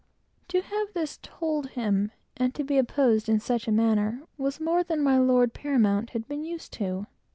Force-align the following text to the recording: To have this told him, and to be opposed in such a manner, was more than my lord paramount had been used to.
To 0.47 0.61
have 0.61 0.93
this 0.95 1.19
told 1.21 1.67
him, 1.77 2.11
and 2.35 2.55
to 2.55 2.63
be 2.63 2.79
opposed 2.79 3.29
in 3.29 3.39
such 3.39 3.67
a 3.67 3.71
manner, 3.71 4.23
was 4.35 4.59
more 4.59 4.81
than 4.83 5.03
my 5.03 5.19
lord 5.19 5.53
paramount 5.53 6.09
had 6.09 6.27
been 6.27 6.43
used 6.43 6.73
to. 6.73 7.05